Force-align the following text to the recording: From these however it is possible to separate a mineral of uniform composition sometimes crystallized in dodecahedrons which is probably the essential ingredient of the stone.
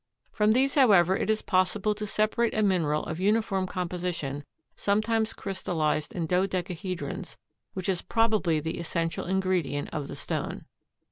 From 0.31 0.53
these 0.53 0.73
however 0.73 1.15
it 1.15 1.29
is 1.29 1.43
possible 1.43 1.93
to 1.93 2.07
separate 2.07 2.55
a 2.55 2.63
mineral 2.63 3.03
of 3.05 3.19
uniform 3.19 3.67
composition 3.67 4.43
sometimes 4.75 5.31
crystallized 5.31 6.11
in 6.11 6.27
dodecahedrons 6.27 7.37
which 7.75 7.87
is 7.87 8.01
probably 8.01 8.59
the 8.59 8.79
essential 8.79 9.25
ingredient 9.27 9.91
of 9.93 10.07
the 10.07 10.15
stone. 10.15 10.65